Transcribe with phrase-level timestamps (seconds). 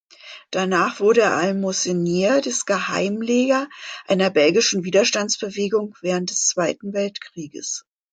[0.49, 3.69] Danach wurde er Almosenier des "Geheim Leger",
[4.07, 7.85] einer belgischen Widerstandsbewegung während des Zweiten Weltkrieges.